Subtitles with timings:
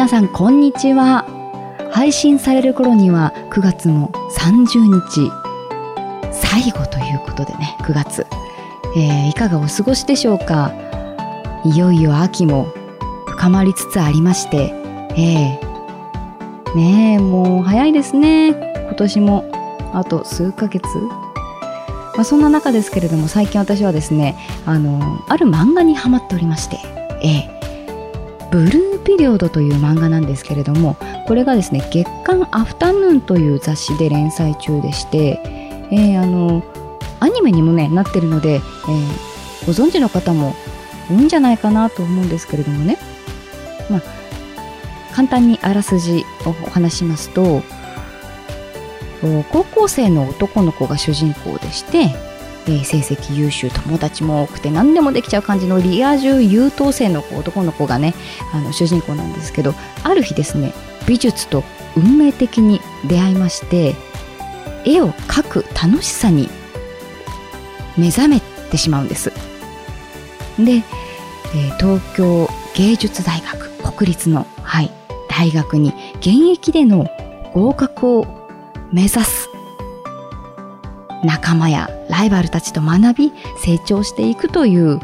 [0.00, 1.26] 皆さんこんにちは。
[1.92, 5.30] 配信される頃には9月も30日。
[6.32, 8.26] 最後ということでね9月、
[8.96, 10.72] えー、いかがお過ごしでしょうか。
[11.66, 12.68] いよいよ秋も
[13.26, 14.72] 深まりつつありまして。
[15.18, 18.52] えー、ねえもう早いですね。
[18.52, 19.44] 今年も
[19.92, 20.82] あと数ヶ月。
[22.14, 26.78] まあ、そんな中ですけれども最近私はですねあのある漫画にハマっておりまして、
[27.22, 30.96] えー、ブルーピリオドという漫画なんですけれども
[31.26, 35.40] これがですね月刊アフタヌーンという雑誌で連載中でして、
[35.90, 36.62] えー、あの
[37.18, 40.54] アニメにもねなってるので、えー、ご存知の方も
[41.08, 42.98] 多いんじゃないかなと思うんですけれどもね、
[43.90, 44.02] まあ、
[45.12, 47.62] 簡単にあらすじをお話しますと
[49.50, 52.14] 高校生の男の子が主人公でして、
[52.66, 58.14] えー、成績優秀友達も多くて何でもできちゃう感じのリア充優等生の男の子がね
[58.52, 60.72] あの主人公なんですけどある日ですね
[61.06, 61.64] 美術と
[61.96, 63.94] 運命的に出会いまして
[64.84, 66.48] 絵を描く楽しさに
[67.96, 68.40] 目覚め
[68.70, 69.30] てしまうんです。
[70.58, 74.90] で、えー、東京芸術大学国立の、はい、
[75.28, 77.06] 大学に現役での
[77.52, 78.26] 合格を
[78.92, 79.49] 目指す
[81.24, 84.98] 仲間やライバルたちと学び成長していくという、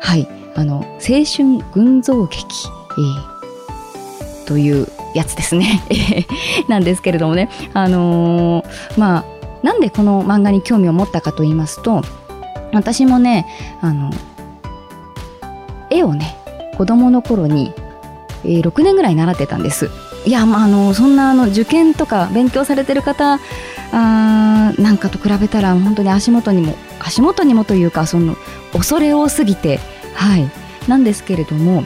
[0.00, 5.82] はい、あの青春群像劇、えー、というやつですね
[6.68, 9.24] なんですけれどもね、あのー、まあ
[9.62, 12.02] なんでこの漫画に興味を持ったかと言いますと
[12.72, 13.46] 私もね
[13.80, 14.10] あの
[15.90, 16.36] 絵をね
[16.76, 17.72] 子供の頃に、
[18.44, 19.90] えー、6年ぐらい習ってたんです。
[20.26, 23.38] いや、まあ、あのそんなあの受験とか勉強されてる方
[23.92, 28.36] あなんかと比べたら本当に足元にも足元にもというかその
[28.72, 29.80] 恐れ多すぎて
[30.14, 30.50] はい。
[30.88, 31.84] なんですけれども、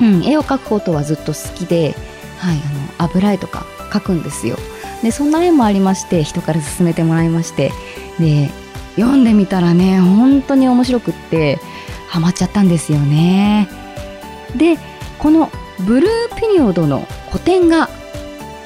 [0.00, 1.94] うん、絵を描くことはずっと好きで、
[2.38, 4.56] はい、あの油絵とか描くんですよ。
[5.02, 7.72] でそんな絵もありまして人から勧めてもらいまして
[8.18, 8.50] で
[8.96, 11.58] 読んでみたらね本当に面白くって
[12.08, 13.68] ハマっちゃったんですよね。
[14.56, 14.76] で
[15.18, 15.50] この
[15.80, 17.88] ブルーピリオドの個展が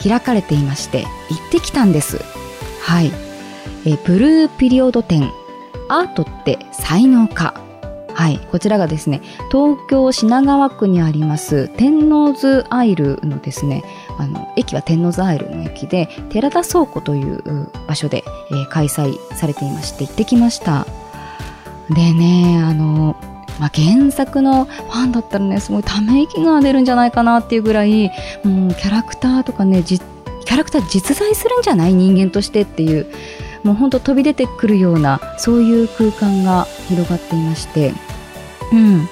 [0.03, 1.09] 開かれていまして行
[1.49, 2.34] ってきたんです。
[2.85, 3.11] はい。
[3.87, 5.33] えブルーピリオド展。
[5.89, 7.55] アートって才能か。
[8.15, 13.83] はい、こちらがですね東京品川区にあります天王洲アイルのですね
[14.19, 18.23] あの駅は天王洲アイルの駅で寺田倉庫という場所で、
[18.53, 20.87] えー、開催されていまして行ってきました。
[21.91, 23.17] でねあの
[23.61, 28.11] まあ、原作のファンだったらねすごいため息が出るんじゃないかなっていうぐらい
[28.43, 33.07] もうキャラクターとかねキャラクター実在するんじゃない人間としてっていう
[33.63, 37.93] もうほんと飛び出てくるようなそういう空間が広がっていまして、
[38.73, 39.09] うん、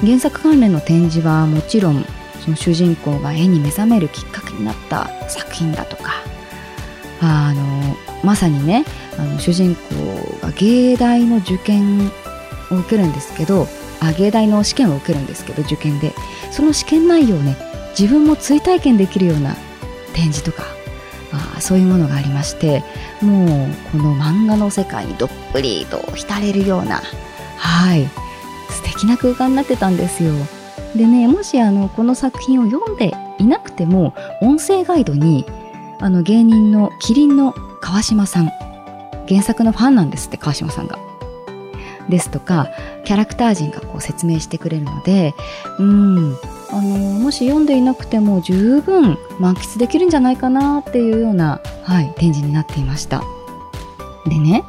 [0.00, 2.04] 原作関連の展示はもちろん
[2.40, 6.12] その主人公が絵に目覚めるきっかけになった作品だとか
[7.20, 8.84] あのまさにね
[9.18, 12.06] あの主人公が芸大の受験
[12.70, 13.66] を受けるんですけど
[14.00, 16.12] あ芸大の試験を受けるんですけど受験で。
[16.50, 17.56] その試験内容をね
[17.98, 19.56] 自分も追体験できるような
[20.14, 20.64] 展示とか
[21.32, 22.82] あそういうものがありまして
[23.20, 23.48] もう
[23.92, 27.02] この漫画の世界にどっぷりと浸れるような
[27.56, 28.08] はい
[28.70, 30.32] 素敵な空間になってたんですよ。
[30.94, 35.44] でねもしあのこの作品を読んでいなくても音声ガイドに
[36.00, 38.50] あの芸人のキリンの川島さん
[39.28, 40.98] 原作のファンなんですって川島さんが。
[42.08, 42.70] ですとか
[43.04, 45.34] キャラクター陣がこう説明してくれるので
[45.78, 46.36] うん
[46.70, 53.22] あのもし読んでいなくても十分満喫できるんじゃないかなっていうような、はい、展示になっていました。
[54.26, 54.64] でね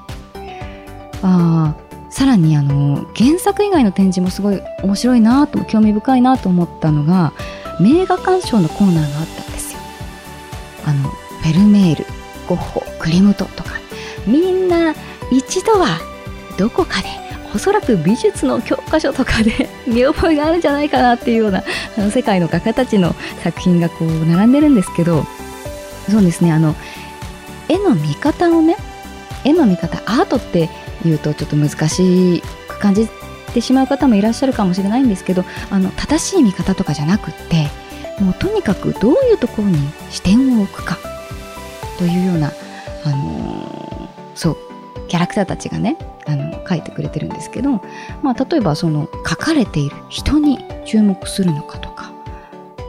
[1.21, 1.75] あ
[2.09, 7.33] さらにあの原作以外の展示もすごい面白いなと興味深いなと思ったのが
[7.79, 9.79] 名画鑑賞のコーナーがあったんですよ。
[10.85, 12.05] あのフェルメール
[12.47, 13.71] ゴッホクリムトとか
[14.25, 14.95] みんな
[15.31, 15.99] 一度は
[16.57, 17.07] どこかで
[17.53, 21.63] おそらく美術の教科書とかで 見覚えがあるんじゃないかなっていうような
[21.97, 25.25] あの世界の画家たちの作品がこう並んでるんですけど
[26.09, 26.75] そうですねあの
[27.67, 28.75] 絵の見方をね
[29.43, 30.69] 絵の見方アートって
[31.05, 33.07] いうとちょっと難しく感じ
[33.53, 37.69] てしまう方もいらっしゃるかもしれないんですけどあの正しい見方とかじゃなくって
[38.19, 39.77] もうとにかくどういうところに
[40.09, 40.97] 視点を置くか
[41.99, 42.53] というような、
[43.03, 44.57] あの、そう
[45.09, 47.81] キャラクターたちがねあの書いてくれてるんですけど、
[48.21, 52.11] まあ、例えばその書かれている人に注目するのかとか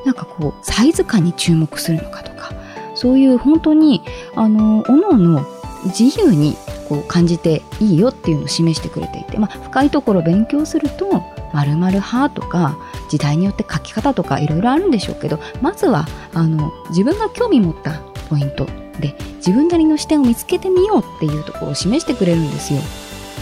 [0.04, 2.52] なんかこうサイズ感に注目するのかとか
[2.94, 4.02] そういう本当に
[4.36, 5.46] あの各々
[5.86, 6.56] 自由に
[6.88, 11.22] こう感じていいよっていうのを示してくれていて、まあ、深いところ勉強すると
[11.52, 12.76] 〇〇派とか
[13.08, 18.66] 時代によって書き方とかいろいろあるんでしょうけどまずはあの自分が興味持ったポイント
[18.98, 22.80] で自分なりの視点を見つけてみようっていうところを示してくれるんですよ。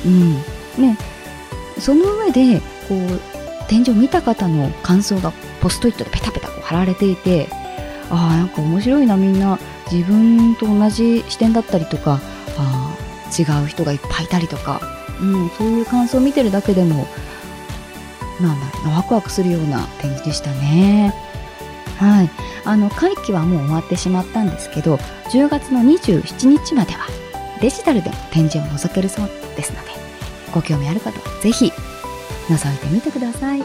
[0.06, 0.34] うん
[0.82, 0.96] ね、
[1.78, 7.48] その上でこう展示を見た方の感想がポストイットでペタペタこう貼られていて
[8.10, 9.58] ああなんか面白いなみんな
[9.90, 12.20] 自分と同じ視点だったりとか
[12.56, 12.96] あ
[13.38, 14.80] 違う人がいっぱいいたりとか、
[15.20, 17.06] うん、そういう感想を見てるだけでも
[18.40, 21.27] なんだろうなワクワクするような展示でしたね。
[21.98, 22.30] はい、
[22.64, 24.96] あの会期はもう終わってしまったんですけど
[25.32, 27.06] 10月の27日までは
[27.60, 29.90] デジタルで展示を覗けるそうですので
[30.54, 31.72] ご興味ある方はぜひ
[32.48, 33.62] 覗いてみてください。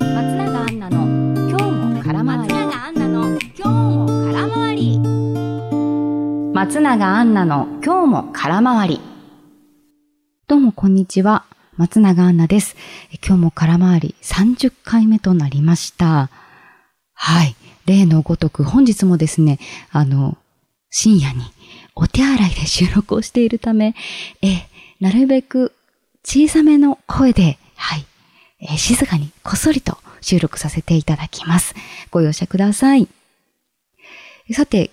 [0.00, 1.06] 松永アンナの
[1.48, 2.54] 今日も空回り。
[2.54, 4.98] 松永アンナの今日も空回り。
[6.54, 9.00] 松永アンナの今日も空回り。
[10.46, 11.46] どうもこんにちは
[11.80, 12.76] 松永アンナです。
[13.26, 16.28] 今日も空回り30回目となりました。
[17.14, 17.56] はい。
[17.86, 19.58] 例のごとく本日もですね、
[19.90, 20.36] あの、
[20.90, 21.40] 深夜に
[21.94, 23.94] お手洗いで収録をしているため、
[24.42, 24.68] え、
[25.00, 25.72] なるべく
[26.22, 28.04] 小さめの声で、はい、
[28.60, 31.74] え静かにこっそりと収録させていただきます。
[32.10, 33.08] ご容赦ください。
[34.52, 34.90] さて、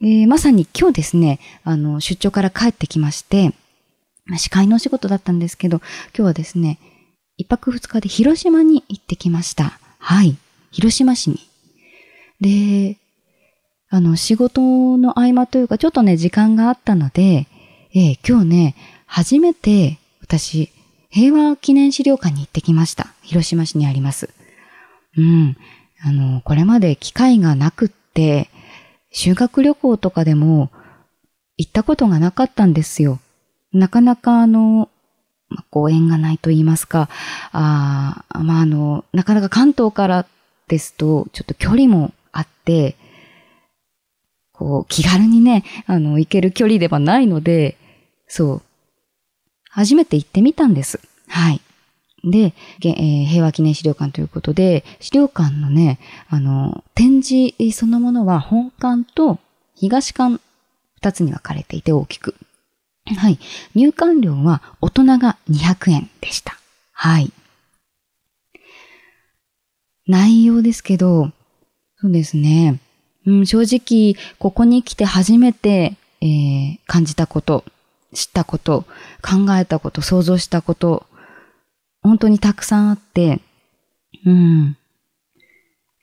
[0.00, 3.52] えー、まさに今日ですね、あの、出張から帰ってきまして、
[4.36, 5.78] 司会のお仕事だったんですけど、
[6.14, 6.78] 今日はですね、
[7.36, 9.78] 一泊二日で広島に行ってきました。
[9.98, 10.36] はい。
[10.70, 11.38] 広島市に。
[12.40, 12.98] で、
[13.88, 17.46] あの、仕事の合間というか、ちょっとね、時間があったので、
[17.94, 18.74] えー、今日ね、
[19.06, 20.70] 初めて私、
[21.08, 23.14] 平和記念資料館に行ってきました。
[23.22, 24.28] 広島市にあります。
[25.16, 25.56] うん。
[26.02, 28.50] あの、これまで機会がなくって、
[29.10, 30.70] 修学旅行とかでも
[31.56, 33.20] 行ったことがなかったんですよ。
[33.72, 34.88] なかなかあの、
[35.48, 37.08] まご縁がないと言いますか、
[37.52, 40.26] あまああの、なかなか関東から
[40.68, 42.96] ですと、ちょっと距離もあって、
[44.52, 47.76] こう、気軽にね、あの、行ける距離ではないので、
[48.26, 48.62] そう、
[49.70, 51.00] 初めて行ってみたんです。
[51.28, 51.60] はい。
[52.24, 59.38] で、えー、平和記念資料館ということで、資料館のね、あの、展示そのものは本館と
[59.74, 60.40] 東館
[60.96, 62.34] 二つに分かれていて大きく。
[63.16, 63.38] はい。
[63.74, 66.58] 入館料は大人が200円でした。
[66.92, 67.32] はい。
[70.06, 71.30] 内容ですけど、
[72.00, 72.80] そうですね。
[73.26, 77.64] うん、正直、ここに来て初めて、えー、感じたこと、
[78.14, 78.84] 知ったこと、
[79.22, 81.06] 考えたこと、想像したこと、
[82.02, 83.40] 本当にたくさんあって、
[84.24, 84.76] うん。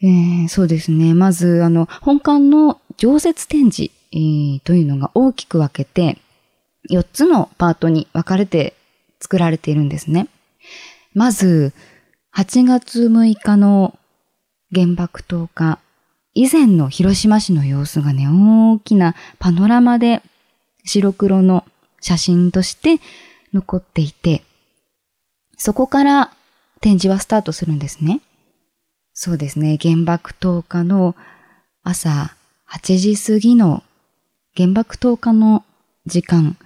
[0.03, 1.13] えー、そうですね。
[1.13, 6.19] まず、あの、本館の常設展示、えー、というのが大きく分けて、
[6.89, 8.73] 4つのパートに分かれて
[9.19, 10.27] 作られているんですね。
[11.13, 11.73] まず、
[12.35, 13.97] 8月6日の
[14.73, 15.79] 原爆投下、
[16.33, 20.21] 以前の広島市の様子がね、大きなパノラマで
[20.83, 21.65] 白黒の
[22.01, 22.99] 写真として
[23.53, 24.43] 残っていて、
[25.57, 26.33] そこから
[26.81, 28.21] 展示はスタートするんですね。
[29.13, 29.77] そうですね。
[29.81, 31.15] 原爆投下の
[31.83, 32.35] 朝
[32.69, 33.81] 8時過ぎの
[34.57, 35.63] 原爆投下の
[36.05, 36.57] 時間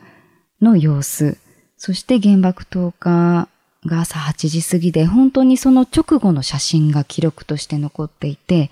[0.62, 1.38] の様子、
[1.78, 3.48] そして原爆投下
[3.86, 8.70] が朝8時過ぎで、本当にその直後の写真が記録として残っていて、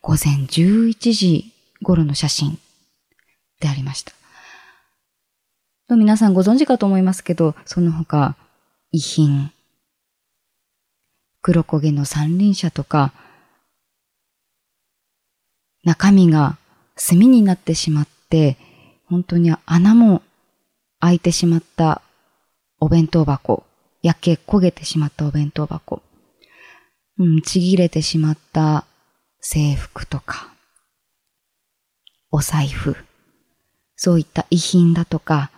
[0.00, 1.52] 午前11時
[1.82, 2.58] 頃の写真
[3.60, 4.12] でありました。
[5.90, 8.36] 皆さんご存知かと思いますけど、その他、
[8.90, 9.50] 遺品、
[11.40, 13.12] 黒焦げの三輪車とか、
[15.84, 16.58] 中身が
[16.96, 18.56] 炭になってしまって、
[19.06, 20.22] 本当に穴も
[21.00, 22.02] 開いてしまった
[22.80, 23.64] お弁当箱、
[24.02, 26.02] 焼け焦げてしまったお弁当箱、
[27.18, 28.84] うん、ちぎれてしまった
[29.40, 30.52] 制服とか、
[32.30, 32.96] お財布、
[33.96, 35.50] そういった遺品だとか、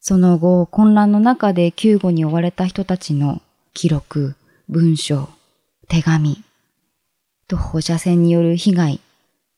[0.00, 3.42] その後、混乱の中で救護に追われた人たちの
[3.74, 4.34] 記録、
[4.68, 5.28] 文章、
[5.88, 6.42] 手紙、
[7.48, 9.00] と放射線による被害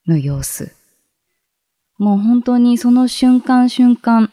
[0.07, 0.75] の様子。
[1.99, 4.31] もう本当にその瞬間瞬間、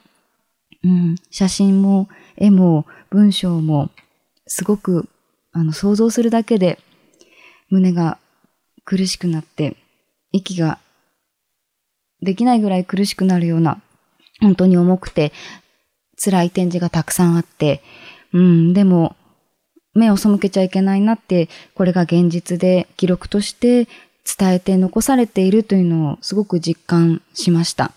[0.85, 3.91] うん、写真も絵も文章も
[4.47, 5.09] すごく
[5.53, 6.79] あの想像するだけで
[7.69, 8.19] 胸が
[8.85, 9.77] 苦しくなって
[10.33, 10.79] 息が
[12.23, 13.81] できないぐらい苦しくなるような
[14.41, 15.33] 本当に重くて
[16.23, 17.83] 辛い展示がたくさんあって、
[18.33, 19.17] うん、でも、
[19.95, 23.89] 目を背けちゃいけないなって、これが現実で記録として
[24.39, 27.93] 伝えて残されているというのをすごく実感しました。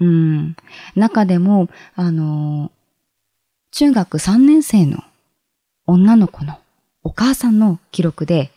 [0.00, 0.56] うん。
[0.96, 2.70] 中でも、あの、
[3.70, 5.02] 中学3年生の
[5.86, 6.58] 女の子の
[7.02, 8.50] お母さんの記録で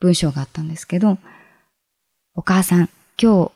[0.00, 1.18] 文章があったんですけど、
[2.34, 2.88] お母さん、
[3.20, 3.52] 今日、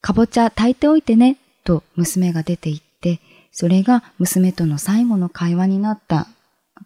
[0.00, 3.20] かぼちゃ炊いておいてね、と娘が出て行って、
[3.52, 6.28] それが娘との最後の会話になった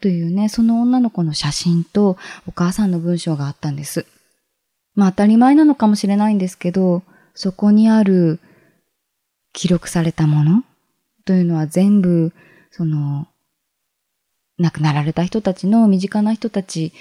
[0.00, 4.06] というね、その女の子の写真とお母さんの文章があったんです。
[4.94, 7.02] まあ当たり前なのかもしれないんですけど、
[7.34, 8.40] そこにある
[9.52, 10.64] 記録されたもの？
[11.24, 12.32] というのは全部、
[12.70, 13.28] その、
[14.58, 16.92] 亡くなられた人たちの身近な人たち、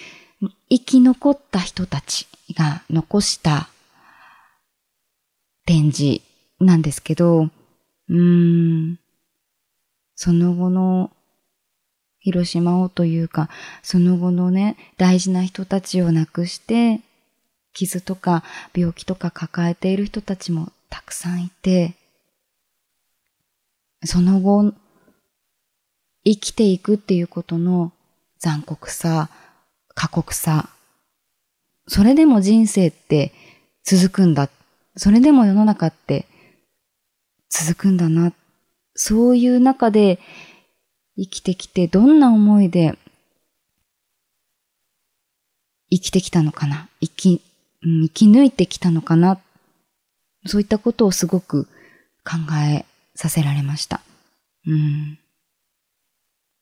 [0.69, 3.69] 生き残った人たちが残した
[5.65, 6.21] 展示
[6.59, 8.99] なんですけど、うーん、
[10.15, 11.11] その後の
[12.19, 13.49] 広島をというか、
[13.83, 17.01] その後のね、大事な人たちを亡くして、
[17.73, 21.93] 傷とか病気とか抱えている人たちもたくさんいて、
[24.03, 24.73] その後、
[26.25, 27.91] 生きていくっていうことの
[28.39, 29.29] 残酷さ、
[29.95, 30.69] 過酷さ、
[31.87, 33.33] それでも人生って
[33.83, 34.49] 続くんだ。
[34.95, 36.27] それでも世の中って
[37.49, 38.33] 続くんだな。
[38.95, 40.19] そういう中で
[41.17, 42.97] 生きてきてどんな思いで
[45.89, 47.41] 生きてきたのかな生き、
[47.81, 49.39] 生き抜いてきたのかな
[50.45, 51.65] そういったことをすごく
[52.23, 52.37] 考
[52.67, 52.85] え
[53.19, 53.99] させられました。
[54.65, 55.19] うん。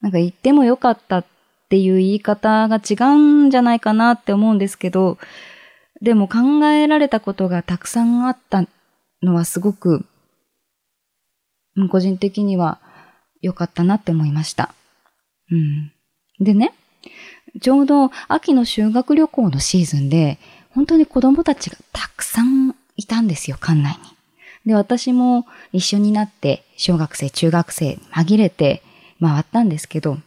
[0.01, 1.25] なんか言ってもよかったっ
[1.69, 5.19] ていう言い方が違うんじゃないかなって思うんですけど、
[6.01, 8.65] でも考えられたことがたくさんあった
[9.21, 10.03] のはすごく、
[11.91, 12.79] 個人的には
[13.39, 14.73] 良かったなって思いました。
[15.51, 15.91] うん。
[16.43, 16.73] でね、
[17.61, 20.39] ちょうど秋の修学旅行のシーズンで、
[20.71, 24.16] 本当に子供たちがたくさんいたんですよ、館内に。
[24.67, 28.83] で、私も一緒になって小学生、中学生紛れて
[29.21, 30.17] 回ったんですけど、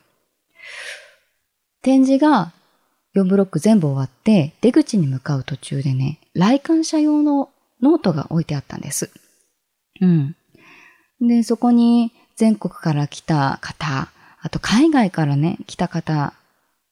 [1.82, 2.52] 展示が
[3.14, 7.50] 4ブロック全部終わって出口に向かう途中でね、来館者用の
[7.82, 9.10] ノートが置いてあったんです。
[10.00, 10.34] うん。
[11.20, 14.08] で、そこに全国から来た方、
[14.40, 16.32] あと海外からね、来た方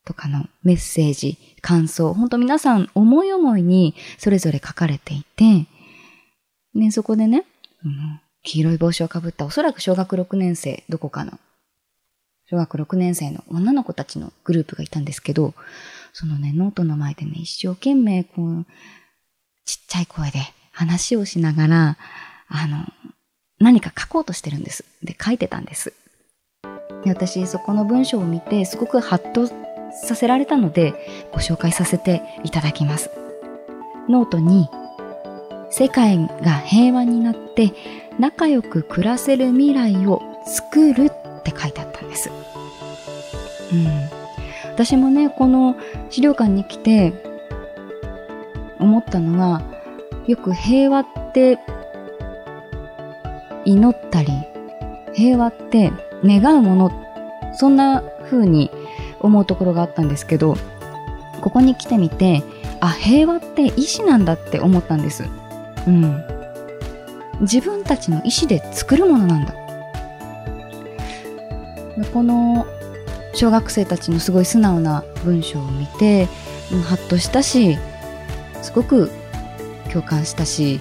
[0.04, 5.66] とかのメッセージ、感想、本当皆さん思い思いにそれぞれ書かれていて、
[6.78, 7.44] ね、そこでね、
[7.84, 11.38] うん、黄色い帽子をかぶったおそらく小学6年生、どこかの、
[12.50, 15.54] 小学6年生の女の子たちのグループがいたんですけど、
[16.12, 18.66] そのね、ノートの前でね、一生懸命、こう、
[19.64, 20.40] ちっちゃい声で
[20.72, 21.96] 話をしながら、
[22.48, 22.86] あの、
[23.58, 24.84] 何か書こうとしてるんです。
[25.02, 25.92] で、書いてたんです。
[27.04, 29.46] で私、そこの文章を見て、すごくハッと
[29.92, 33.10] させられたので、ご紹介させていただきます。
[34.08, 34.68] ノートに、
[35.70, 37.72] 世界が平和になって
[38.18, 42.30] 仲良く暮らせる未来を作るって書いてあったんです。
[43.72, 44.18] うん。
[44.72, 45.76] 私もね、この
[46.10, 47.12] 資料館に来て
[48.78, 49.62] 思ったのは、
[50.26, 51.58] よく平和って
[53.64, 54.28] 祈ったり、
[55.14, 55.92] 平和って
[56.24, 56.90] 願うもの、
[57.54, 58.70] そんな風に
[59.20, 60.56] 思うところがあったんですけど、
[61.40, 62.42] ここに来てみて、
[62.80, 65.24] あ、平和って意志なんだって思ったんです。
[65.88, 66.24] うん。
[67.40, 69.54] 自分たちの意志で作るものなんだ。
[72.12, 72.66] この
[73.34, 76.26] 小学生たちのすごい素直な文章を見て、
[76.86, 77.78] ハッとしたし、
[78.62, 79.10] すごく
[79.90, 80.80] 共感したし、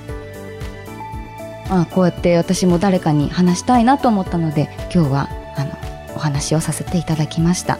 [1.69, 7.77] あこうやって私も誰かに話したいなと思ったので今日はあのお話をさせていただきました